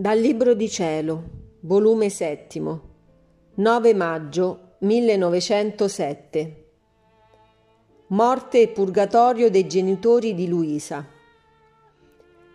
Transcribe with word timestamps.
Dal 0.00 0.18
Libro 0.18 0.54
di 0.54 0.70
Cielo, 0.70 1.22
volume 1.60 2.08
settimo, 2.08 2.80
9 3.56 3.92
maggio 3.92 4.76
1907. 4.78 6.64
Morte 8.06 8.62
e 8.62 8.68
purgatorio 8.68 9.50
dei 9.50 9.66
genitori 9.66 10.32
di 10.32 10.48
Luisa. 10.48 11.06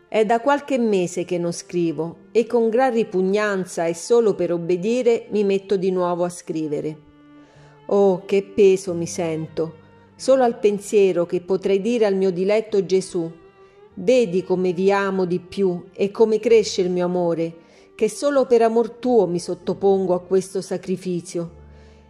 È 0.07 0.25
da 0.25 0.42
qualche 0.42 0.79
mese 0.79 1.23
che 1.23 1.38
non 1.38 1.52
scrivo 1.52 2.29
e 2.32 2.47
con 2.47 2.68
gran 2.70 2.92
ripugnanza 2.92 3.86
e 3.86 3.93
solo 3.93 4.34
per 4.34 4.52
obbedire 4.52 5.27
mi 5.30 5.43
metto 5.43 5.77
di 5.77 5.91
nuovo 5.91 6.23
a 6.23 6.30
scrivere. 6.30 6.98
Oh, 7.86 8.25
che 8.25 8.41
peso 8.41 8.96
mi 8.96 9.05
sento, 9.05 9.75
solo 10.16 10.41
al 10.41 10.57
pensiero 10.57 11.28
che 11.28 11.42
potrei 11.42 11.79
dire 11.79 12.07
al 12.07 12.15
mio 12.15 12.32
diletto 12.32 12.84
Gesù 12.87 13.32
Vedi 13.98 14.44
come 14.44 14.74
vi 14.74 14.92
amo 14.92 15.24
di 15.24 15.40
più 15.40 15.86
e 15.94 16.12
come 16.12 16.40
cresce 16.40 16.82
il 16.82 16.90
mio 16.90 17.06
amore, 17.06 17.56
che 17.96 18.10
solo 18.10 18.46
per 18.46 18.62
amor 18.62 18.90
tuo 18.90 19.26
mi 19.26 19.40
sottopongo 19.40 20.14
a 20.14 20.20
questo 20.20 20.60
sacrificio. 20.60 21.64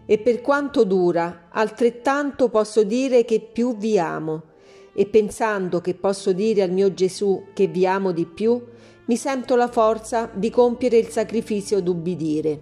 E 0.08 0.18
per 0.18 0.42
quanto 0.42 0.84
dura, 0.84 1.48
altrettanto 1.52 2.50
posso 2.50 2.82
dire 2.84 3.24
che 3.24 3.40
più 3.40 3.78
vi 3.78 4.00
amo. 4.00 4.54
E 4.96 5.06
pensando 5.06 5.80
che 5.80 5.94
posso 5.94 6.34
dire 6.34 6.64
al 6.64 6.72
mio 6.72 6.92
Gesù 6.92 7.50
che 7.54 7.68
vi 7.68 7.86
amo 7.86 8.12
di 8.12 8.26
più, 8.26 8.60
mi 9.06 9.16
sento 9.16 9.56
la 9.56 9.68
forza 9.68 10.32
di 10.34 10.50
compiere 10.50 10.98
il 10.98 11.10
sacrificio 11.10 11.82
d'ubbidire. 11.82 12.62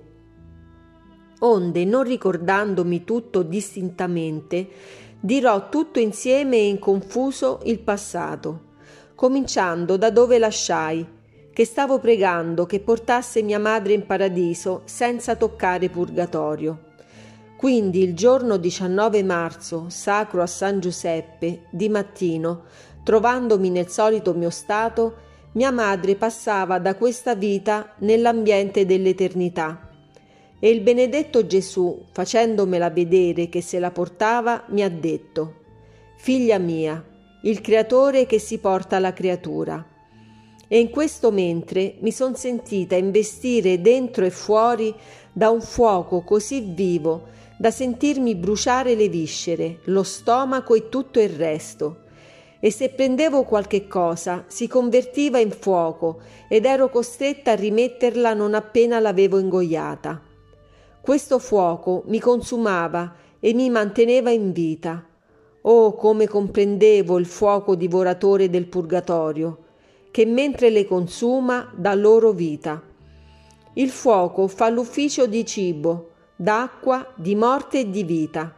Onde, 1.39 1.85
non 1.85 2.03
ricordandomi 2.03 3.05
tutto 3.05 3.41
distintamente, 3.41 4.67
dirò 5.21 5.69
tutto 5.69 5.99
insieme 5.99 6.57
e 6.57 6.67
in 6.67 6.79
confuso 6.79 7.61
il 7.63 7.79
passato 7.79 8.71
cominciando 9.15 9.97
da 9.97 10.09
dove 10.09 10.37
lasciai, 10.37 11.07
che 11.53 11.65
stavo 11.65 11.99
pregando 11.99 12.65
che 12.65 12.79
portasse 12.79 13.41
mia 13.43 13.59
madre 13.59 13.93
in 13.93 14.05
paradiso 14.05 14.81
senza 14.85 15.35
toccare 15.35 15.89
purgatorio. 15.89 16.91
Quindi 17.55 18.03
il 18.03 18.15
giorno 18.15 18.57
19 18.57 19.23
marzo, 19.23 19.85
sacro 19.87 20.41
a 20.41 20.47
San 20.47 20.79
Giuseppe, 20.79 21.67
di 21.69 21.87
mattino, 21.89 22.63
trovandomi 23.03 23.69
nel 23.69 23.87
solito 23.87 24.33
mio 24.33 24.49
stato, 24.49 25.15
mia 25.53 25.71
madre 25.71 26.15
passava 26.15 26.79
da 26.79 26.95
questa 26.95 27.35
vita 27.35 27.93
nell'ambiente 27.99 28.85
dell'eternità. 28.85 29.89
E 30.59 30.69
il 30.69 30.81
benedetto 30.81 31.45
Gesù, 31.45 32.05
facendomela 32.11 32.89
vedere 32.89 33.47
che 33.49 33.61
se 33.61 33.79
la 33.79 33.91
portava, 33.91 34.63
mi 34.69 34.81
ha 34.81 34.89
detto, 34.89 35.61
Figlia 36.15 36.57
mia, 36.57 37.03
il 37.45 37.59
creatore 37.59 38.25
che 38.25 38.39
si 38.39 38.57
porta 38.59 38.99
la 38.99 39.11
creatura. 39.11 39.85
E 40.67 40.79
in 40.79 40.89
questo 40.89 41.29
mentre 41.31 41.95
mi 41.99 42.11
son 42.11 42.35
sentita 42.35 42.95
investire 42.95 43.81
dentro 43.81 44.23
e 44.23 44.29
fuori 44.29 44.93
da 45.31 45.49
un 45.49 45.61
fuoco 45.61 46.21
così 46.21 46.61
vivo 46.61 47.31
da 47.57 47.69
sentirmi 47.69 48.35
bruciare 48.35 48.95
le 48.95 49.09
viscere, 49.09 49.79
lo 49.85 50.03
stomaco 50.03 50.73
e 50.73 50.89
tutto 50.89 51.19
il 51.19 51.29
resto. 51.29 51.99
E 52.59 52.71
se 52.71 52.89
prendevo 52.89 53.43
qualche 53.43 53.87
cosa 53.87 54.45
si 54.47 54.67
convertiva 54.67 55.37
in 55.37 55.51
fuoco 55.51 56.21
ed 56.47 56.63
ero 56.65 56.89
costretta 56.89 57.51
a 57.51 57.55
rimetterla 57.55 58.33
non 58.33 58.53
appena 58.53 58.99
l'avevo 58.99 59.37
ingoiata. 59.37 60.21
Questo 61.01 61.39
fuoco 61.39 62.03
mi 62.07 62.19
consumava 62.19 63.15
e 63.39 63.53
mi 63.53 63.69
manteneva 63.69 64.31
in 64.31 64.53
vita 64.53 65.07
Oh, 65.65 65.95
come 65.95 66.27
comprendevo 66.27 67.17
il 67.17 67.25
fuoco 67.25 67.75
divoratore 67.75 68.49
del 68.49 68.67
purgatorio, 68.67 69.59
che 70.11 70.25
mentre 70.25 70.69
le 70.69 70.85
consuma 70.85 71.71
dà 71.73 71.93
loro 71.93 72.33
vita. 72.33 72.81
Il 73.75 73.89
fuoco 73.89 74.49
fa 74.49 74.67
l'ufficio 74.67 75.25
di 75.25 75.45
cibo, 75.45 76.09
d'acqua, 76.35 77.13
di 77.15 77.33
morte 77.35 77.79
e 77.79 77.89
di 77.89 78.03
vita. 78.03 78.53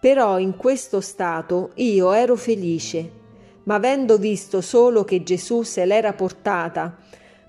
Però 0.00 0.38
in 0.38 0.56
questo 0.56 1.02
stato 1.02 1.72
io 1.74 2.12
ero 2.12 2.34
felice, 2.34 3.10
ma 3.64 3.74
avendo 3.74 4.16
visto 4.16 4.62
solo 4.62 5.04
che 5.04 5.22
Gesù 5.22 5.62
se 5.64 5.84
l'era 5.84 6.14
portata, 6.14 6.96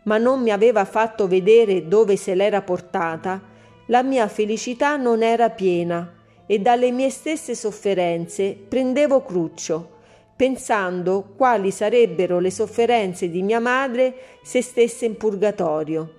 ma 0.04 0.18
non 0.18 0.42
mi 0.42 0.52
aveva 0.52 0.84
fatto 0.84 1.26
vedere 1.26 1.88
dove 1.88 2.18
se 2.18 2.36
l'era 2.36 2.62
portata, 2.64 3.42
la 3.86 4.04
mia 4.04 4.28
felicità 4.28 4.98
non 4.98 5.24
era 5.24 5.50
piena 5.50 6.18
e 6.52 6.58
dalle 6.58 6.90
mie 6.90 7.12
stesse 7.12 7.54
sofferenze 7.54 8.58
prendevo 8.68 9.22
cruccio, 9.22 9.98
pensando 10.36 11.34
quali 11.38 11.70
sarebbero 11.70 12.40
le 12.40 12.50
sofferenze 12.50 13.30
di 13.30 13.44
mia 13.44 13.60
madre 13.60 14.40
se 14.42 14.64
stesse 14.64 15.06
in 15.06 15.16
purgatorio. 15.16 16.14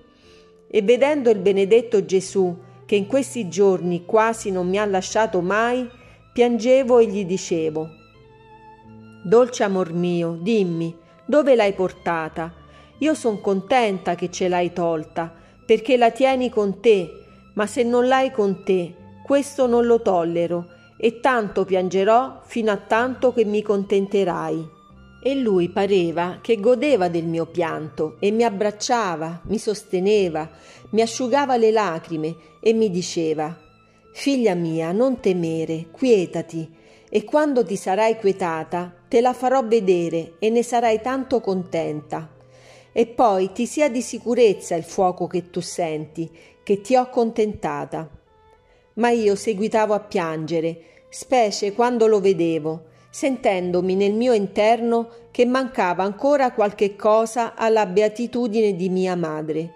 E 0.71 0.83
vedendo 0.83 1.31
il 1.31 1.41
benedetto 1.41 2.05
Gesù, 2.05 2.57
che 2.87 2.95
in 2.95 3.09
questi 3.09 3.49
giorni 3.49 4.05
quasi 4.05 4.53
non 4.53 4.69
mi 4.69 4.79
ha 4.79 4.85
lasciato 4.85 5.41
mai, 5.41 5.91
piangevo 6.33 7.01
e 7.01 7.07
gli 7.09 7.25
dicevo, 7.25 7.89
Dolce 9.25 9.65
amor 9.65 9.93
mio, 9.93 10.39
dimmi, 10.41 10.97
dove 11.27 11.57
l'hai 11.57 11.73
portata? 11.73 12.55
Io 12.99 13.15
son 13.15 13.41
contenta 13.41 14.15
che 14.15 14.31
ce 14.31 14.47
l'hai 14.47 14.73
tolta, 14.73 15.35
perché 15.67 15.97
la 15.97 16.13
tieni 16.13 16.51
con 16.51 16.79
te, 16.79 17.11
ma 17.55 17.67
se 17.67 17.83
non 17.83 18.07
l'hai 18.07 18.31
con 18.31 18.63
te, 18.63 18.95
questo 19.31 19.69
non 19.69 19.87
lo 19.87 20.03
tollero, 20.03 20.67
e 20.97 21.21
tanto 21.21 21.65
piangerò 21.65 22.41
fino 22.43 22.73
a 22.73 22.77
tanto 22.79 23.33
che 23.33 23.45
mi 23.45 23.63
contenterai. 23.63 24.69
E 25.23 25.35
lui 25.37 25.69
pareva 25.69 26.41
che 26.43 26.59
godeva 26.59 27.07
del 27.09 27.27
mio 27.27 27.47
pianto 27.47 28.17
e 28.19 28.33
mi 28.33 28.43
abbracciava, 28.43 29.43
mi 29.45 29.59
sosteneva, 29.59 30.51
mi 30.91 31.01
asciugava 31.01 31.57
le 31.57 31.71
lacrime 31.71 32.35
e 32.61 32.73
mi 32.73 32.91
diceva 32.91 33.57
Figlia 34.13 34.55
mia, 34.55 34.91
non 34.91 35.21
temere, 35.21 35.87
quietati, 35.93 36.69
e 37.09 37.23
quando 37.23 37.65
ti 37.65 37.77
sarai 37.77 38.17
quietata 38.17 38.93
te 39.07 39.21
la 39.21 39.33
farò 39.33 39.65
vedere 39.65 40.33
e 40.41 40.51
ne 40.51 40.65
sarai 40.65 41.01
tanto 41.01 41.39
contenta. 41.41 42.29
E 42.93 43.07
poi 43.07 43.53
ti 43.53 43.67
sia 43.67 43.89
di 43.89 44.03
sicurezza 44.03 44.75
il 44.75 44.83
fuoco 44.83 45.29
che 45.29 45.51
tu 45.51 45.61
senti, 45.61 46.29
che 46.65 46.81
ti 46.81 46.97
ho 46.97 47.09
contentata 47.09 48.19
ma 49.01 49.09
io 49.11 49.35
seguitavo 49.35 49.95
a 49.95 50.01
piangere, 50.01 50.83
specie 51.09 51.73
quando 51.73 52.07
lo 52.07 52.21
vedevo, 52.21 52.89
sentendomi 53.09 53.95
nel 53.95 54.13
mio 54.13 54.35
interno 54.35 55.09
che 55.31 55.47
mancava 55.47 56.05
ancora 56.05 56.53
qualche 56.53 56.97
cosa 56.97 57.55
alla 57.55 57.87
beatitudine 57.87 58.77
di 58.77 58.91
mia 58.91 59.17
madre, 59.17 59.73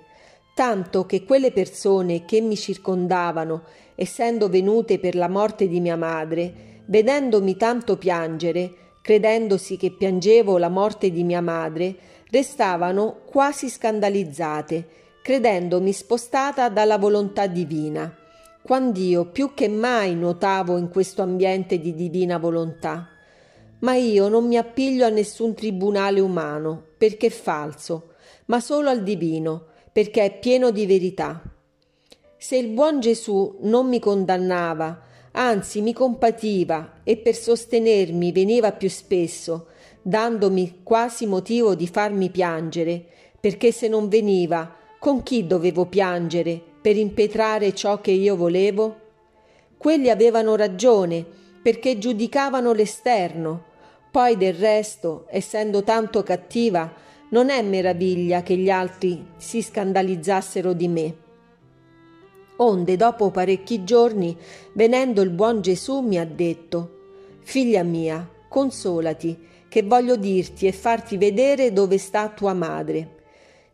tanto 0.54 1.06
che 1.06 1.24
quelle 1.24 1.52
persone 1.52 2.26
che 2.26 2.42
mi 2.42 2.54
circondavano, 2.54 3.62
essendo 3.94 4.48
venute 4.50 4.98
per 4.98 5.16
la 5.16 5.28
morte 5.28 5.68
di 5.68 5.80
mia 5.80 5.96
madre, 5.96 6.82
vedendomi 6.84 7.56
tanto 7.56 7.96
piangere, 7.96 8.72
credendosi 9.00 9.78
che 9.78 9.90
piangevo 9.90 10.58
la 10.58 10.68
morte 10.68 11.10
di 11.10 11.24
mia 11.24 11.40
madre, 11.40 11.96
restavano 12.30 13.20
quasi 13.24 13.70
scandalizzate, 13.70 14.86
credendomi 15.22 15.92
spostata 15.94 16.68
dalla 16.68 16.98
volontà 16.98 17.46
divina 17.46 18.18
quand'io 18.64 19.26
più 19.26 19.52
che 19.52 19.68
mai 19.68 20.14
nuotavo 20.14 20.78
in 20.78 20.88
questo 20.88 21.20
ambiente 21.20 21.78
di 21.78 21.94
divina 21.94 22.38
volontà. 22.38 23.10
Ma 23.80 23.94
io 23.94 24.28
non 24.28 24.46
mi 24.46 24.56
appiglio 24.56 25.04
a 25.04 25.10
nessun 25.10 25.52
tribunale 25.52 26.18
umano, 26.18 26.82
perché 26.96 27.26
è 27.26 27.30
falso, 27.30 28.14
ma 28.46 28.60
solo 28.60 28.88
al 28.88 29.02
divino, 29.02 29.66
perché 29.92 30.24
è 30.24 30.38
pieno 30.38 30.70
di 30.70 30.86
verità. 30.86 31.42
Se 32.38 32.56
il 32.56 32.68
buon 32.68 33.00
Gesù 33.00 33.58
non 33.60 33.86
mi 33.86 33.98
condannava, 33.98 34.98
anzi 35.32 35.82
mi 35.82 35.92
compativa 35.92 37.00
e 37.04 37.18
per 37.18 37.34
sostenermi 37.34 38.32
veniva 38.32 38.72
più 38.72 38.88
spesso, 38.88 39.66
dandomi 40.00 40.80
quasi 40.82 41.26
motivo 41.26 41.74
di 41.74 41.86
farmi 41.86 42.30
piangere, 42.30 43.04
perché 43.38 43.72
se 43.72 43.88
non 43.88 44.08
veniva, 44.08 44.74
con 44.98 45.22
chi 45.22 45.46
dovevo 45.46 45.84
piangere 45.84 46.72
per 46.84 46.98
impetrare 46.98 47.72
ciò 47.72 48.02
che 48.02 48.10
io 48.10 48.36
volevo? 48.36 49.00
Quelli 49.78 50.10
avevano 50.10 50.54
ragione 50.54 51.24
perché 51.62 51.96
giudicavano 51.96 52.74
l'esterno. 52.74 53.64
Poi 54.10 54.36
del 54.36 54.52
resto, 54.52 55.24
essendo 55.30 55.82
tanto 55.82 56.22
cattiva, 56.22 56.92
non 57.30 57.48
è 57.48 57.62
meraviglia 57.62 58.42
che 58.42 58.56
gli 58.56 58.68
altri 58.68 59.28
si 59.38 59.62
scandalizzassero 59.62 60.74
di 60.74 60.88
me. 60.88 61.16
Onde 62.56 62.96
dopo 62.96 63.30
parecchi 63.30 63.82
giorni, 63.82 64.36
venendo 64.74 65.22
il 65.22 65.30
buon 65.30 65.62
Gesù, 65.62 66.00
mi 66.00 66.18
ha 66.18 66.26
detto 66.26 66.98
Figlia 67.40 67.82
mia, 67.82 68.28
consolati, 68.46 69.38
che 69.70 69.82
voglio 69.84 70.16
dirti 70.16 70.66
e 70.66 70.72
farti 70.72 71.16
vedere 71.16 71.72
dove 71.72 71.96
sta 71.96 72.28
tua 72.28 72.52
madre 72.52 73.13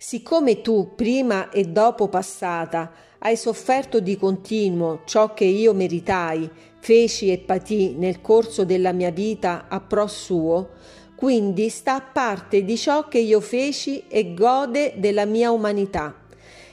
siccome 0.03 0.63
tu, 0.63 0.95
prima 0.97 1.51
e 1.51 1.65
dopo 1.65 2.09
passata, 2.09 2.91
hai 3.19 3.37
sofferto 3.37 4.01
di 4.01 4.17
continuo 4.17 5.03
ciò 5.05 5.35
che 5.35 5.45
io 5.45 5.75
meritai, 5.75 6.51
feci 6.79 7.31
e 7.31 7.37
patì 7.37 7.97
nel 7.99 8.23
corso 8.23 8.65
della 8.65 8.93
mia 8.93 9.11
vita 9.11 9.67
a 9.69 9.79
pro 9.79 10.07
suo, 10.07 10.71
quindi 11.15 11.69
sta 11.69 11.97
a 11.97 12.01
parte 12.01 12.65
di 12.65 12.79
ciò 12.79 13.09
che 13.09 13.19
io 13.19 13.41
feci 13.41 14.05
e 14.09 14.33
gode 14.33 14.95
della 14.97 15.27
mia 15.27 15.51
umanità, 15.51 16.15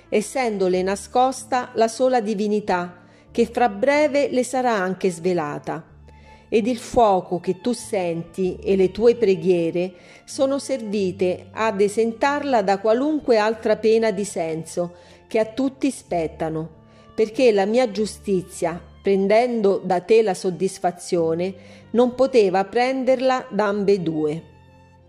essendole 0.08 0.82
nascosta 0.82 1.72
la 1.74 1.90
sola 1.90 2.22
divinità, 2.22 3.04
che 3.30 3.46
fra 3.46 3.68
breve 3.68 4.30
le 4.30 4.46
sarà 4.46 4.72
anche 4.72 5.12
svelata. 5.12 5.97
Ed 6.50 6.66
il 6.68 6.78
fuoco 6.78 7.40
che 7.40 7.60
tu 7.60 7.74
senti 7.74 8.58
e 8.62 8.76
le 8.76 8.92
tue 8.92 9.16
preghiere 9.16 9.94
sono 10.24 10.60
servite 10.60 11.48
ad 11.52 11.82
esentarla 11.82 12.62
da 12.62 12.80
qualunque 12.80 13.38
altra 13.38 13.76
pena 13.76 14.12
di 14.12 14.24
senso 14.24 14.94
che 15.28 15.40
a 15.40 15.46
tutti 15.46 15.92
spettano, 15.92 16.70
perché 17.14 17.52
la 17.52 17.66
mia 17.66 17.92
giustizia, 17.92 18.82
prendendo 19.02 19.82
da 19.84 20.00
te 20.00 20.22
la 20.22 20.34
soddisfazione, 20.34 21.54
non 21.92 22.16
poteva 22.16 22.64
prenderla 22.64 23.48
da 23.50 23.66
ambedue. 23.66 24.56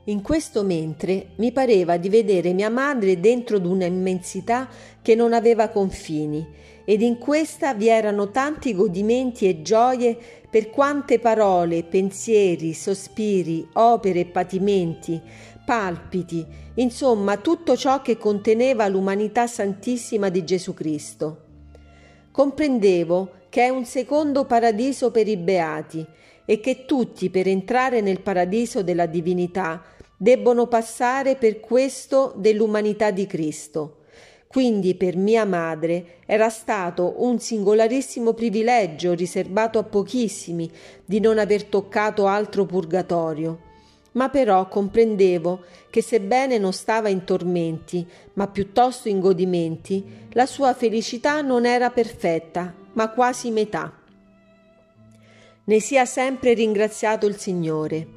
In 0.04 0.22
questo 0.22 0.64
mentre 0.64 1.32
mi 1.36 1.52
pareva 1.52 1.98
di 1.98 2.08
vedere 2.08 2.52
mia 2.54 2.70
madre 2.70 3.20
dentro 3.20 3.58
d'una 3.58 3.84
immensità 3.84 4.66
che 5.02 5.14
non 5.14 5.34
aveva 5.34 5.68
confini, 5.68 6.46
ed 6.90 7.02
in 7.02 7.18
questa 7.18 7.74
vi 7.74 7.88
erano 7.88 8.30
tanti 8.30 8.74
godimenti 8.74 9.46
e 9.46 9.60
gioie 9.60 10.16
per 10.48 10.70
quante 10.70 11.18
parole, 11.18 11.82
pensieri, 11.82 12.72
sospiri, 12.72 13.68
opere 13.74 14.20
e 14.20 14.24
patimenti, 14.24 15.20
palpiti, 15.66 16.46
insomma 16.76 17.36
tutto 17.36 17.76
ciò 17.76 18.00
che 18.00 18.16
conteneva 18.16 18.88
l'umanità 18.88 19.46
santissima 19.46 20.30
di 20.30 20.42
Gesù 20.44 20.72
Cristo. 20.72 21.42
Comprendevo 22.30 23.32
che 23.50 23.64
è 23.64 23.68
un 23.68 23.84
secondo 23.84 24.46
paradiso 24.46 25.10
per 25.10 25.28
i 25.28 25.36
beati 25.36 26.06
e 26.46 26.58
che 26.58 26.86
tutti 26.86 27.28
per 27.28 27.48
entrare 27.48 28.00
nel 28.00 28.22
paradiso 28.22 28.82
della 28.82 29.04
divinità 29.04 29.82
debbono 30.16 30.68
passare 30.68 31.36
per 31.36 31.60
questo 31.60 32.32
dell'umanità 32.34 33.10
di 33.10 33.26
Cristo. 33.26 33.97
Quindi 34.48 34.94
per 34.94 35.14
mia 35.14 35.44
madre 35.44 36.20
era 36.24 36.48
stato 36.48 37.16
un 37.18 37.38
singolarissimo 37.38 38.32
privilegio 38.32 39.12
riservato 39.12 39.78
a 39.78 39.82
pochissimi 39.82 40.70
di 41.04 41.20
non 41.20 41.38
aver 41.38 41.64
toccato 41.64 42.26
altro 42.26 42.64
purgatorio. 42.64 43.66
Ma 44.12 44.30
però 44.30 44.66
comprendevo 44.66 45.64
che 45.90 46.00
sebbene 46.00 46.56
non 46.56 46.72
stava 46.72 47.10
in 47.10 47.24
tormenti, 47.24 48.06
ma 48.34 48.48
piuttosto 48.48 49.10
in 49.10 49.20
godimenti, 49.20 50.02
la 50.32 50.46
sua 50.46 50.72
felicità 50.72 51.42
non 51.42 51.66
era 51.66 51.90
perfetta, 51.90 52.74
ma 52.94 53.10
quasi 53.10 53.50
metà. 53.50 53.92
Ne 55.64 55.80
sia 55.80 56.06
sempre 56.06 56.54
ringraziato 56.54 57.26
il 57.26 57.36
Signore. 57.36 58.16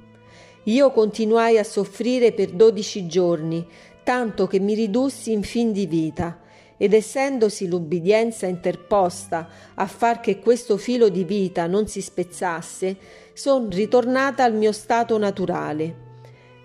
Io 0.66 0.92
continuai 0.92 1.58
a 1.58 1.64
soffrire 1.64 2.32
per 2.32 2.52
dodici 2.52 3.08
giorni, 3.08 3.66
tanto 4.04 4.48
che 4.48 4.60
mi 4.60 4.74
ridussi 4.74 5.32
in 5.32 5.44
fin 5.44 5.72
di 5.72 5.86
vita, 5.86 6.40
ed 6.78 6.94
essendosi 6.94 7.68
l'ubbidienza 7.68 8.48
interposta 8.48 9.48
a 9.76 9.86
far 9.86 10.20
che 10.20 10.40
questo 10.40 10.78
filo 10.78 11.10
di 11.10 11.24
vita 11.24 11.68
non 11.68 11.88
si 11.88 12.02
spezzasse, 12.02 12.98
son 13.34 13.70
ritornata 13.70 14.44
al 14.44 14.56
mio 14.56 14.72
stato 14.72 15.18
naturale. 15.20 16.10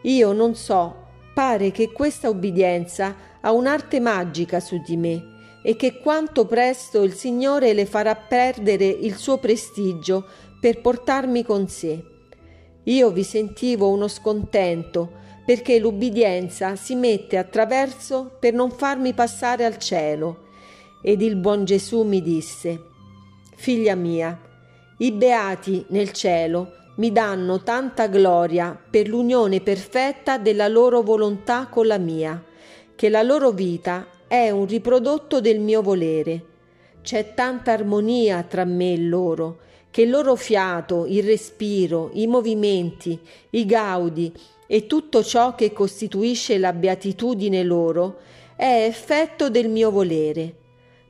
Io 0.02 0.32
non 0.32 0.54
so, 0.54 1.04
pare 1.34 1.70
che 1.70 1.92
questa 1.92 2.30
ubbidienza 2.30 3.14
ha 3.42 3.52
un'arte 3.52 4.00
magica 4.00 4.58
su 4.58 4.80
di 4.80 4.96
me 4.96 5.34
e 5.62 5.76
che 5.76 5.98
quanto 5.98 6.46
presto 6.46 7.02
il 7.02 7.12
Signore 7.12 7.74
le 7.74 7.84
farà 7.84 8.14
perdere 8.14 8.86
il 8.86 9.16
suo 9.16 9.36
prestigio 9.36 10.24
per 10.58 10.80
portarmi 10.80 11.44
con 11.44 11.68
sé. 11.68 12.02
Io 12.84 13.10
vi 13.10 13.22
sentivo 13.22 13.90
uno 13.90 14.08
scontento, 14.08 15.24
perché 15.46 15.78
l'ubbidienza 15.78 16.74
si 16.74 16.96
mette 16.96 17.38
attraverso 17.38 18.36
per 18.40 18.52
non 18.52 18.72
farmi 18.72 19.14
passare 19.14 19.64
al 19.64 19.78
cielo. 19.78 20.48
Ed 21.00 21.22
il 21.22 21.36
buon 21.36 21.64
Gesù 21.64 22.02
mi 22.02 22.20
disse, 22.20 22.82
Figlia 23.54 23.94
mia, 23.94 24.38
i 24.98 25.12
beati 25.12 25.84
nel 25.90 26.10
cielo 26.10 26.72
mi 26.96 27.12
danno 27.12 27.62
tanta 27.62 28.08
gloria 28.08 28.76
per 28.90 29.06
l'unione 29.06 29.60
perfetta 29.60 30.36
della 30.36 30.66
loro 30.66 31.02
volontà 31.02 31.68
con 31.68 31.86
la 31.86 31.98
mia, 31.98 32.42
che 32.96 33.08
la 33.08 33.22
loro 33.22 33.52
vita 33.52 34.08
è 34.26 34.50
un 34.50 34.66
riprodotto 34.66 35.40
del 35.40 35.60
mio 35.60 35.80
volere. 35.80 36.44
C'è 37.02 37.34
tanta 37.34 37.70
armonia 37.70 38.42
tra 38.42 38.64
me 38.64 38.94
e 38.94 38.98
loro, 38.98 39.58
che 39.92 40.02
il 40.02 40.10
loro 40.10 40.34
fiato, 40.34 41.06
il 41.06 41.22
respiro, 41.22 42.10
i 42.14 42.26
movimenti, 42.26 43.16
i 43.50 43.64
gaudi 43.64 44.32
e 44.66 44.86
tutto 44.86 45.22
ciò 45.22 45.54
che 45.54 45.72
costituisce 45.72 46.58
la 46.58 46.72
beatitudine 46.72 47.62
loro 47.62 48.18
è 48.56 48.84
effetto 48.86 49.50
del 49.50 49.68
mio 49.68 49.90
volere. 49.90 50.54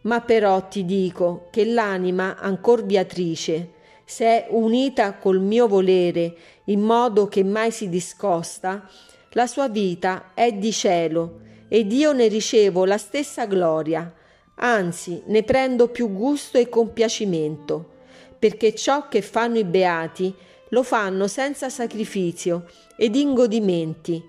Ma 0.03 0.20
però 0.20 0.69
ti 0.69 0.85
dico 0.85 1.49
che 1.50 1.64
l'anima 1.64 2.37
ancor 2.37 2.85
beatrice, 2.85 3.73
se 4.05 4.25
è 4.25 4.47
unita 4.50 5.14
col 5.14 5.41
mio 5.41 5.67
volere 5.67 6.37
in 6.67 6.81
modo 6.81 7.26
che 7.26 7.43
mai 7.43 7.70
si 7.70 7.88
discosta, 7.88 8.88
la 9.31 9.47
sua 9.47 9.69
vita 9.69 10.32
è 10.35 10.53
di 10.53 10.73
cielo 10.73 11.41
ed 11.69 11.93
io 11.93 12.12
ne 12.12 12.29
ricevo 12.29 12.85
la 12.85 12.99
stessa 12.99 13.47
gloria, 13.47 14.12
anzi 14.56 15.23
ne 15.26 15.43
prendo 15.43 15.88
più 15.88 16.12
gusto 16.12 16.56
e 16.56 16.69
compiacimento 16.69 17.94
perché 18.38 18.75
ciò 18.75 19.08
che 19.08 19.23
fanno 19.23 19.58
i 19.58 19.64
beati 19.64 20.35
lo 20.70 20.82
fanno 20.82 21.26
senza 21.26 21.68
sacrificio 21.68 22.68
ed 22.96 23.14
in 23.14 23.34
godimenti. 23.34 24.22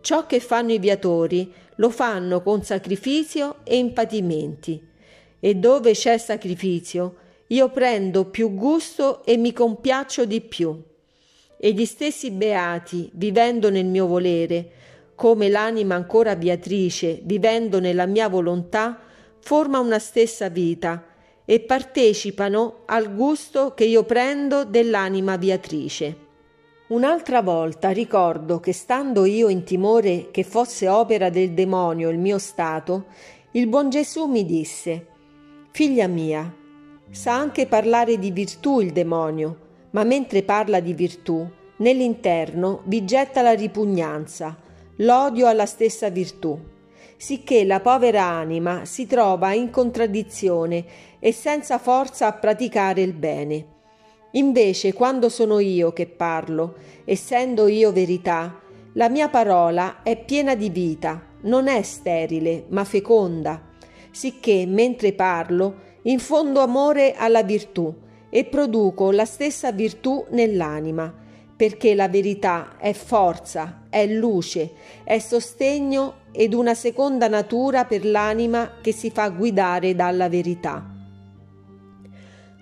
Ciò 0.00 0.26
che 0.26 0.40
fanno 0.40 0.72
i 0.72 0.78
viatori 0.78 1.52
lo 1.76 1.90
fanno 1.90 2.42
con 2.42 2.62
sacrificio 2.62 3.56
e 3.64 3.76
impatimenti. 3.78 4.88
E 5.40 5.54
dove 5.54 5.92
c'è 5.92 6.18
sacrificio, 6.18 7.16
io 7.48 7.70
prendo 7.70 8.26
più 8.26 8.54
gusto 8.54 9.24
e 9.24 9.36
mi 9.36 9.52
compiaccio 9.52 10.24
di 10.24 10.40
più. 10.40 10.80
E 11.56 11.72
gli 11.72 11.84
stessi 11.84 12.30
beati, 12.30 13.10
vivendo 13.14 13.70
nel 13.70 13.86
mio 13.86 14.06
volere, 14.06 14.70
come 15.14 15.48
l'anima 15.48 15.94
ancora 15.94 16.36
beatrice, 16.36 17.20
vivendo 17.24 17.80
nella 17.80 18.06
mia 18.06 18.28
volontà, 18.28 18.98
forma 19.40 19.78
una 19.78 19.98
stessa 19.98 20.48
vita, 20.48 21.04
e 21.50 21.58
partecipano 21.58 22.82
al 22.86 23.12
gusto 23.12 23.74
che 23.74 23.82
io 23.82 24.04
prendo 24.04 24.64
dell'anima 24.64 25.34
viatrice. 25.34 26.16
Un'altra 26.90 27.42
volta 27.42 27.90
ricordo 27.90 28.60
che 28.60 28.72
stando 28.72 29.24
io 29.24 29.48
in 29.48 29.64
timore 29.64 30.28
che 30.30 30.44
fosse 30.44 30.86
opera 30.86 31.28
del 31.28 31.50
demonio 31.50 32.08
il 32.08 32.18
mio 32.18 32.38
stato, 32.38 33.06
il 33.50 33.66
buon 33.66 33.90
Gesù 33.90 34.26
mi 34.26 34.44
disse, 34.44 35.06
Figlia 35.72 36.06
mia, 36.06 36.54
sa 37.10 37.34
anche 37.34 37.66
parlare 37.66 38.16
di 38.16 38.30
virtù 38.30 38.78
il 38.78 38.92
demonio, 38.92 39.58
ma 39.90 40.04
mentre 40.04 40.44
parla 40.44 40.78
di 40.78 40.94
virtù, 40.94 41.44
nell'interno 41.78 42.82
vi 42.84 43.04
getta 43.04 43.42
la 43.42 43.54
ripugnanza, 43.54 44.56
l'odio 44.98 45.48
alla 45.48 45.66
stessa 45.66 46.10
virtù 46.10 46.56
sicché 47.20 47.66
la 47.66 47.80
povera 47.80 48.24
anima 48.24 48.86
si 48.86 49.06
trova 49.06 49.52
in 49.52 49.68
contraddizione 49.68 50.82
e 51.20 51.32
senza 51.32 51.78
forza 51.78 52.26
a 52.26 52.32
praticare 52.32 53.02
il 53.02 53.12
bene. 53.12 53.66
Invece, 54.32 54.92
quando 54.92 55.28
sono 55.28 55.58
io 55.58 55.92
che 55.92 56.06
parlo, 56.06 56.74
essendo 57.04 57.68
io 57.68 57.92
verità, 57.92 58.60
la 58.94 59.08
mia 59.08 59.28
parola 59.28 60.02
è 60.02 60.16
piena 60.16 60.54
di 60.56 60.70
vita, 60.70 61.22
non 61.42 61.68
è 61.68 61.82
sterile, 61.82 62.64
ma 62.68 62.84
feconda, 62.84 63.68
sicché 64.10 64.66
mentre 64.66 65.12
parlo 65.12 65.88
infondo 66.02 66.60
amore 66.60 67.14
alla 67.14 67.42
virtù 67.42 67.92
e 68.30 68.44
produco 68.44 69.10
la 69.10 69.24
stessa 69.24 69.70
virtù 69.72 70.24
nell'anima, 70.30 71.12
perché 71.56 71.94
la 71.94 72.08
verità 72.08 72.76
è 72.78 72.92
forza, 72.92 73.82
è 73.90 74.06
luce, 74.06 74.72
è 75.04 75.18
sostegno 75.18 76.14
ed 76.32 76.54
una 76.54 76.74
seconda 76.74 77.28
natura 77.28 77.84
per 77.84 78.04
l'anima 78.06 78.78
che 78.80 78.92
si 78.92 79.10
fa 79.10 79.28
guidare 79.28 79.94
dalla 79.94 80.28
verità. 80.28 80.89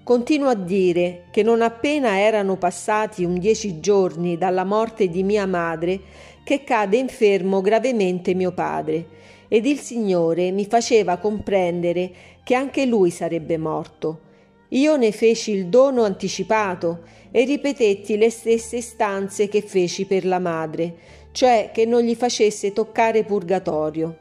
Continuo 0.09 0.49
a 0.49 0.55
dire 0.55 1.25
che 1.31 1.43
non 1.43 1.61
appena 1.61 2.19
erano 2.19 2.57
passati 2.57 3.25
un 3.25 3.39
dieci 3.39 3.79
giorni 3.79 4.39
dalla 4.39 4.65
morte 4.65 5.11
di 5.11 5.23
mia 5.23 5.45
madre 5.45 6.01
che 6.45 6.65
cade 6.65 6.97
infermo 6.97 7.61
gravemente 7.61 8.33
mio 8.33 8.53
padre 8.53 9.07
ed 9.49 9.67
il 9.67 9.79
Signore 9.79 10.51
mi 10.51 10.65
faceva 10.65 11.19
comprendere 11.19 12.11
che 12.43 12.55
anche 12.55 12.87
lui 12.87 13.11
sarebbe 13.11 13.59
morto. 13.59 14.21
Io 14.69 14.97
ne 14.97 15.13
feci 15.13 15.51
il 15.51 15.67
dono 15.67 16.05
anticipato 16.05 17.01
e 17.31 17.45
ripetetti 17.45 18.17
le 18.17 18.31
stesse 18.31 18.77
istanze 18.77 19.47
che 19.49 19.61
feci 19.61 20.07
per 20.07 20.25
la 20.25 20.39
madre, 20.39 20.95
cioè 21.33 21.69
che 21.71 21.85
non 21.85 22.01
gli 22.01 22.15
facesse 22.15 22.73
toccare 22.73 23.25
purgatorio. 23.25 24.17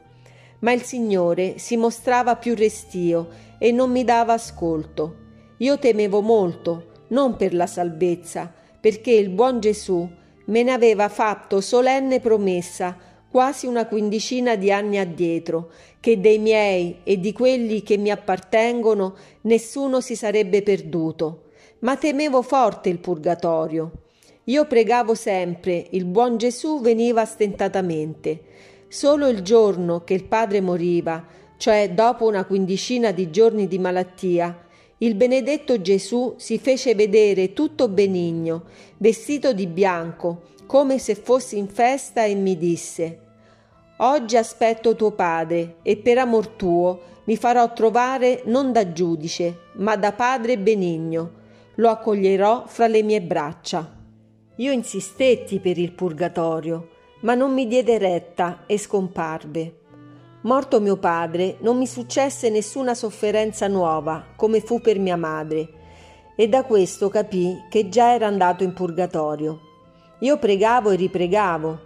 Ma 0.58 0.70
il 0.70 0.82
Signore 0.82 1.56
si 1.56 1.78
mostrava 1.78 2.36
più 2.36 2.54
restio 2.54 3.28
e 3.58 3.72
non 3.72 3.90
mi 3.90 4.04
dava 4.04 4.34
ascolto. 4.34 5.24
Io 5.58 5.78
temevo 5.78 6.20
molto, 6.20 6.86
non 7.08 7.36
per 7.36 7.54
la 7.54 7.66
salvezza, 7.66 8.52
perché 8.80 9.10
il 9.10 9.28
buon 9.30 9.60
Gesù 9.60 10.08
me 10.44 10.62
ne 10.62 10.72
aveva 10.72 11.08
fatto 11.08 11.60
solenne 11.60 12.20
promessa 12.20 12.96
quasi 13.30 13.66
una 13.66 13.86
quindicina 13.86 14.56
di 14.56 14.72
anni 14.72 14.98
addietro, 14.98 15.70
che 16.00 16.20
dei 16.20 16.38
miei 16.38 17.00
e 17.02 17.18
di 17.18 17.32
quelli 17.32 17.82
che 17.82 17.96
mi 17.96 18.10
appartengono 18.10 19.16
nessuno 19.42 20.00
si 20.00 20.16
sarebbe 20.16 20.62
perduto. 20.62 21.48
Ma 21.80 21.96
temevo 21.96 22.40
forte 22.42 22.88
il 22.88 22.98
purgatorio. 22.98 23.90
Io 24.44 24.64
pregavo 24.66 25.14
sempre, 25.14 25.88
il 25.90 26.06
buon 26.06 26.38
Gesù 26.38 26.80
veniva 26.80 27.24
stentatamente. 27.24 28.42
Solo 28.88 29.28
il 29.28 29.42
giorno 29.42 30.04
che 30.04 30.14
il 30.14 30.24
padre 30.24 30.60
moriva, 30.62 31.26
cioè 31.58 31.90
dopo 31.90 32.26
una 32.26 32.44
quindicina 32.46 33.10
di 33.10 33.30
giorni 33.30 33.66
di 33.66 33.78
malattia, 33.78 34.66
il 34.98 35.14
benedetto 35.14 35.80
Gesù 35.80 36.34
si 36.38 36.58
fece 36.58 36.94
vedere 36.94 37.52
tutto 37.52 37.88
benigno, 37.88 38.64
vestito 38.96 39.52
di 39.52 39.66
bianco, 39.66 40.42
come 40.66 40.98
se 40.98 41.14
fossi 41.14 41.56
in 41.56 41.68
festa 41.68 42.24
e 42.24 42.34
mi 42.34 42.56
disse 42.56 43.20
Oggi 43.98 44.36
aspetto 44.36 44.96
tuo 44.96 45.12
padre 45.12 45.76
e 45.82 45.96
per 45.96 46.18
amor 46.18 46.48
tuo 46.48 47.00
mi 47.24 47.36
farò 47.36 47.72
trovare 47.72 48.42
non 48.46 48.72
da 48.72 48.92
giudice, 48.92 49.58
ma 49.74 49.96
da 49.96 50.12
padre 50.12 50.58
benigno. 50.58 51.32
Lo 51.76 51.90
accoglierò 51.90 52.64
fra 52.66 52.86
le 52.86 53.02
mie 53.02 53.20
braccia. 53.20 53.96
Io 54.56 54.72
insistetti 54.72 55.60
per 55.60 55.78
il 55.78 55.92
purgatorio, 55.92 56.88
ma 57.20 57.34
non 57.34 57.52
mi 57.52 57.66
diede 57.66 57.98
retta 57.98 58.64
e 58.66 58.78
scomparve. 58.78 59.74
Morto 60.48 60.80
mio 60.80 60.96
padre, 60.96 61.58
non 61.60 61.76
mi 61.76 61.86
successe 61.86 62.48
nessuna 62.48 62.94
sofferenza 62.94 63.68
nuova, 63.68 64.28
come 64.34 64.62
fu 64.62 64.80
per 64.80 64.98
mia 64.98 65.18
madre, 65.18 65.68
e 66.34 66.48
da 66.48 66.64
questo 66.64 67.10
capì 67.10 67.66
che 67.68 67.90
già 67.90 68.14
era 68.14 68.28
andato 68.28 68.64
in 68.64 68.72
purgatorio. 68.72 69.60
Io 70.20 70.38
pregavo 70.38 70.88
e 70.88 70.96
ripregavo. 70.96 71.80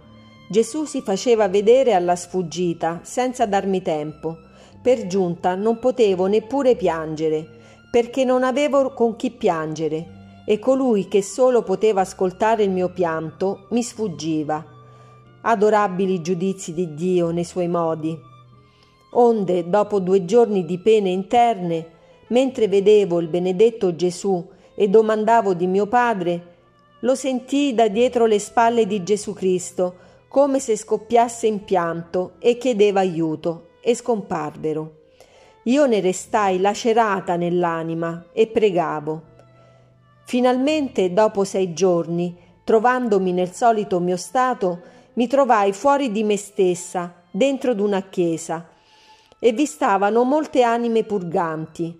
Gesù 0.49 0.85
si 0.85 1.01
faceva 1.01 1.49
vedere 1.49 1.93
alla 1.93 2.15
sfuggita, 2.15 3.01
senza 3.03 3.45
darmi 3.45 3.81
tempo. 3.81 4.37
Per 4.81 5.07
giunta 5.07 5.55
non 5.55 5.77
potevo 5.79 6.27
neppure 6.27 6.77
piangere, 6.77 7.45
perché 7.91 8.23
non 8.23 8.45
avevo 8.45 8.93
con 8.93 9.17
chi 9.17 9.31
piangere, 9.31 10.43
e 10.45 10.57
colui 10.59 11.09
che 11.09 11.21
solo 11.21 11.63
poteva 11.63 11.99
ascoltare 11.99 12.63
il 12.63 12.71
mio 12.71 12.93
pianto 12.93 13.67
mi 13.71 13.83
sfuggiva. 13.83 14.63
Adorabili 15.41 16.21
giudizi 16.21 16.73
di 16.73 16.93
Dio 16.93 17.31
nei 17.31 17.43
suoi 17.43 17.67
modi. 17.67 18.31
Onde, 19.13 19.69
dopo 19.69 19.99
due 19.99 20.25
giorni 20.25 20.65
di 20.65 20.79
pene 20.79 21.09
interne, 21.09 21.87
mentre 22.27 22.67
vedevo 22.67 23.19
il 23.19 23.27
benedetto 23.27 23.95
Gesù 23.95 24.45
e 24.75 24.87
domandavo 24.87 25.53
di 25.53 25.67
mio 25.67 25.87
padre, 25.87 26.51
lo 26.99 27.15
sentii 27.15 27.73
da 27.73 27.87
dietro 27.89 28.25
le 28.25 28.39
spalle 28.39 28.87
di 28.87 29.03
Gesù 29.03 29.33
Cristo, 29.33 29.95
come 30.27 30.59
se 30.59 30.75
scoppiasse 30.75 31.45
in 31.45 31.63
pianto 31.63 32.33
e 32.39 32.57
chiedeva 32.57 33.01
aiuto, 33.01 33.67
e 33.81 33.93
scomparvero. 33.93 35.01
Io 35.63 35.85
ne 35.85 35.99
restai 35.99 36.59
lacerata 36.59 37.35
nell'anima 37.35 38.25
e 38.33 38.47
pregavo. 38.47 39.21
Finalmente, 40.25 41.13
dopo 41.13 41.43
sei 41.43 41.73
giorni, 41.73 42.35
trovandomi 42.63 43.31
nel 43.31 43.51
solito 43.51 43.99
mio 43.99 44.17
stato, 44.17 44.81
mi 45.13 45.27
trovai 45.27 45.73
fuori 45.73 46.11
di 46.11 46.23
me 46.23 46.37
stessa, 46.37 47.13
dentro 47.29 47.73
d'una 47.73 48.01
chiesa, 48.03 48.67
e 49.45 49.51
vi 49.51 49.65
stavano 49.65 50.23
molte 50.23 50.61
anime 50.61 51.03
purganti. 51.03 51.99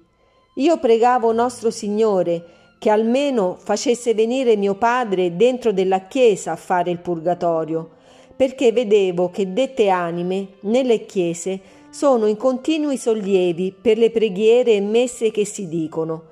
Io 0.56 0.80
pregavo 0.80 1.34
nostro 1.34 1.72
Signore 1.72 2.46
che 2.80 2.90
almeno 2.90 3.58
facesse 3.60 4.14
venire 4.14 4.56
mio 4.56 4.76
padre 4.76 5.36
dentro 5.36 5.74
della 5.74 6.08
chiesa 6.08 6.54
a 6.54 6.56
fare 6.56 6.90
il 6.90 7.00
purgatorio, 7.00 7.96
perché 8.34 8.72
vedevo 8.72 9.30
che 9.30 9.52
dette 9.52 9.90
anime 9.90 10.54
nelle 10.62 11.06
chiese 11.06 11.60
sono 11.90 12.28
in 12.28 12.38
continui 12.38 12.96
sollievi 12.96 13.74
per 13.74 13.98
le 13.98 14.10
preghiere 14.10 14.76
e 14.76 14.80
messe 14.80 15.30
che 15.30 15.44
si 15.44 15.68
dicono, 15.68 16.28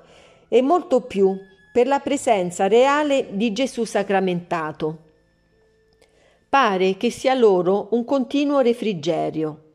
e 0.48 0.62
molto 0.62 1.02
più 1.02 1.36
per 1.74 1.88
la 1.88 2.00
presenza 2.00 2.68
reale 2.68 3.26
di 3.32 3.52
Gesù 3.52 3.84
sacramentato. 3.84 4.96
Pare 6.48 6.96
che 6.96 7.10
sia 7.10 7.34
loro 7.34 7.88
un 7.90 8.02
continuo 8.06 8.60
refrigerio. 8.60 9.71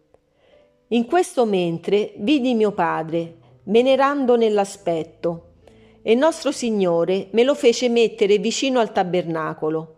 In 0.91 1.06
questo 1.06 1.44
mentre 1.46 2.13
vidi 2.20 2.53
mio 2.53 2.72
padre, 2.72 3.36
venerando 3.63 4.38
nell'aspetto, 4.38 5.48
e 6.01 6.15
nostro 6.15 6.53
Signore 6.53 7.27
me 7.32 7.44
lo 7.44 7.56
fece 7.56 7.89
mettere 7.89 8.38
vicino 8.38 8.79
al 8.79 8.94
tabernacolo. 8.94 9.96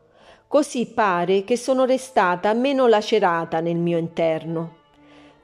Così 0.48 0.88
pare 0.88 1.44
che 1.44 1.58
sono 1.58 1.86
restata 1.86 2.52
meno 2.54 2.88
lacerata 2.88 3.60
nel 3.60 3.76
mio 3.76 4.00
interno. 4.00 4.78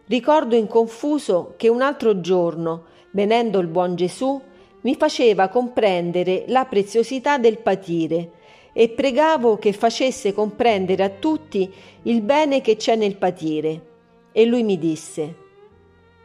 Ricordo 0.07 0.55
in 0.55 0.65
confuso 0.65 1.53
che 1.57 1.67
un 1.67 1.83
altro 1.83 2.21
giorno, 2.21 2.85
venendo 3.11 3.59
il 3.59 3.67
buon 3.67 3.93
Gesù, 3.95 4.41
mi 4.81 4.95
faceva 4.95 5.49
comprendere 5.49 6.45
la 6.47 6.65
preziosità 6.65 7.37
del 7.37 7.59
patire 7.59 8.31
e 8.73 8.89
pregavo 8.89 9.59
che 9.59 9.73
facesse 9.73 10.33
comprendere 10.33 11.03
a 11.03 11.09
tutti 11.09 11.71
il 12.01 12.21
bene 12.21 12.61
che 12.61 12.77
c'è 12.77 12.95
nel 12.95 13.17
patire. 13.17 13.93
E 14.37 14.43
lui 14.43 14.63
mi 14.63 14.77
disse, 14.77 15.33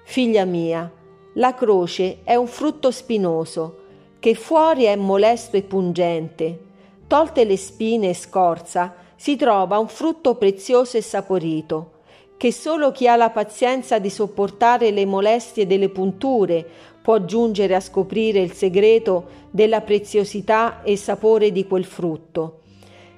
Figlia 0.02 0.44
mia, 0.44 0.90
la 1.34 1.54
croce 1.54 2.22
è 2.24 2.34
un 2.34 2.48
frutto 2.48 2.90
spinoso, 2.90 3.76
che 4.18 4.34
fuori 4.34 4.82
è 4.82 4.96
molesto 4.96 5.56
e 5.56 5.62
pungente. 5.62 6.58
Tolte 7.06 7.44
le 7.44 7.56
spine 7.56 8.08
e 8.08 8.14
scorza, 8.14 8.96
si 9.14 9.36
trova 9.36 9.78
un 9.78 9.86
frutto 9.86 10.34
prezioso 10.34 10.96
e 10.96 11.02
saporito, 11.02 12.00
che 12.36 12.50
solo 12.50 12.90
chi 12.90 13.06
ha 13.06 13.14
la 13.14 13.30
pazienza 13.30 14.00
di 14.00 14.10
sopportare 14.10 14.90
le 14.90 15.06
molestie 15.06 15.68
delle 15.68 15.88
punture 15.88 16.66
può 17.00 17.24
giungere 17.24 17.76
a 17.76 17.80
scoprire 17.80 18.40
il 18.40 18.50
segreto 18.50 19.28
della 19.52 19.82
preziosità 19.82 20.82
e 20.82 20.96
sapore 20.96 21.52
di 21.52 21.64
quel 21.64 21.84
frutto. 21.84 22.62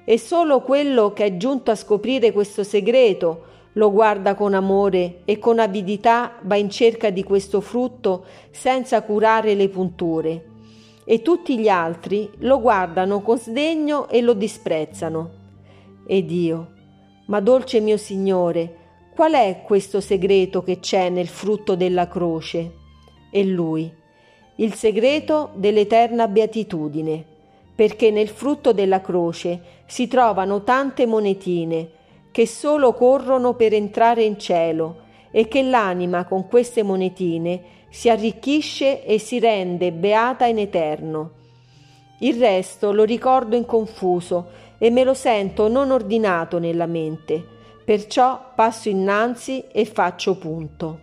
E 0.05 0.19
solo 0.19 0.61
quello 0.61 1.13
che 1.13 1.25
è 1.25 1.37
giunto 1.37 1.71
a 1.71 1.75
scoprire 1.75 2.31
questo 2.31 2.63
segreto 2.63 3.52
lo 3.73 3.91
guarda 3.91 4.35
con 4.35 4.53
amore 4.53 5.21
e 5.25 5.39
con 5.39 5.59
avidità 5.59 6.33
va 6.41 6.55
in 6.55 6.69
cerca 6.69 7.09
di 7.09 7.23
questo 7.23 7.61
frutto 7.61 8.25
senza 8.51 9.01
curare 9.01 9.55
le 9.55 9.69
punture 9.69 10.45
e 11.05 11.21
tutti 11.21 11.57
gli 11.57 11.67
altri 11.67 12.29
lo 12.39 12.59
guardano 12.61 13.21
con 13.21 13.37
sdegno 13.37 14.07
e 14.07 14.21
lo 14.21 14.33
disprezzano. 14.33 15.41
Ed 16.05 16.31
io, 16.31 16.71
ma 17.27 17.39
dolce 17.39 17.79
mio 17.79 17.97
Signore, 17.97 18.77
qual 19.13 19.33
è 19.33 19.61
questo 19.65 19.99
segreto 19.99 20.63
che 20.63 20.79
c'è 20.79 21.09
nel 21.09 21.27
frutto 21.27 21.75
della 21.75 22.07
croce? 22.07 22.71
E 23.31 23.43
lui, 23.43 23.91
il 24.57 24.73
segreto 24.73 25.51
dell'eterna 25.55 26.27
beatitudine, 26.27 27.23
perché 27.75 28.11
nel 28.11 28.29
frutto 28.29 28.71
della 28.71 29.01
croce 29.01 29.61
si 29.85 30.07
trovano 30.07 30.63
tante 30.63 31.05
monetine 31.05 31.89
che 32.33 32.47
solo 32.47 32.93
corrono 32.93 33.53
per 33.53 33.73
entrare 33.73 34.23
in 34.23 34.39
cielo 34.39 35.01
e 35.29 35.47
che 35.47 35.61
l'anima 35.61 36.25
con 36.25 36.47
queste 36.47 36.81
monetine 36.81 37.61
si 37.89 38.09
arricchisce 38.09 39.05
e 39.05 39.19
si 39.19 39.37
rende 39.37 39.91
beata 39.91 40.47
in 40.47 40.57
eterno. 40.57 41.31
Il 42.21 42.39
resto 42.39 42.91
lo 42.91 43.03
ricordo 43.03 43.55
in 43.55 43.67
confuso 43.67 44.49
e 44.79 44.89
me 44.89 45.03
lo 45.03 45.13
sento 45.13 45.67
non 45.67 45.91
ordinato 45.91 46.57
nella 46.57 46.87
mente, 46.87 47.45
perciò 47.85 48.51
passo 48.55 48.89
innanzi 48.89 49.65
e 49.71 49.85
faccio 49.85 50.35
punto. 50.35 51.02